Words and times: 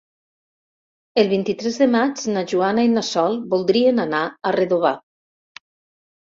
El 1.23 1.27
vint-i-tres 1.33 1.77
de 1.81 1.87
maig 1.95 2.23
na 2.37 2.43
Joana 2.53 2.87
i 2.87 2.89
na 2.95 3.03
Sol 3.11 3.37
voldrien 3.53 4.03
anar 4.07 4.23
a 4.51 4.55
Redovà. 4.57 4.95